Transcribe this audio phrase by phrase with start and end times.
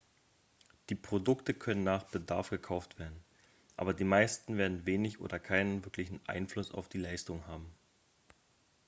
[0.89, 3.23] die produkte können nach bedarf gekauft werden
[3.77, 7.71] aber die meisten werden wenig oder keinen wirklichen einfluss auf die leistung haben